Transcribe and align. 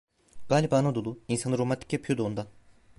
Galiba 0.49 0.77
Anadolu, 0.77 1.19
insanı 1.27 1.57
romantik 1.57 1.93
yapıyor 1.93 2.17
da 2.19 2.23
ondan… 2.23 2.47